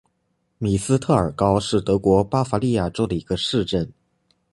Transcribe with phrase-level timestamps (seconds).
[0.57, 3.93] 米斯特尔高是德国巴伐利亚州的一个市镇。